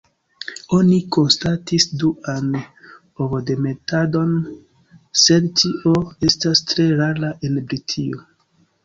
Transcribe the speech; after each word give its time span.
Oni 0.75 0.93
konstatis 1.15 1.83
duan 2.03 2.47
ovodemetadon, 3.25 4.31
sed 5.25 5.45
tio 5.61 5.93
estas 6.31 6.63
tre 6.73 6.87
rara 7.03 7.31
en 7.51 7.61
Britio. 7.69 8.25